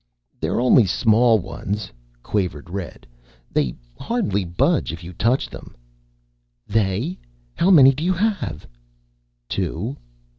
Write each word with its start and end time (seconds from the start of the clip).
"They're 0.39 0.59
only 0.59 0.87
small 0.87 1.37
ones," 1.37 1.91
quavered 2.23 2.71
Red. 2.71 3.05
"They 3.51 3.75
hardly 3.99 4.43
budge 4.43 4.91
if 4.91 5.03
you 5.03 5.13
touch 5.13 5.47
them." 5.47 5.75
"They? 6.65 7.19
How 7.53 7.69
many 7.69 7.93
do 7.93 8.03
you 8.03 8.13
have?" 8.13 8.65
"Two." 9.47 9.97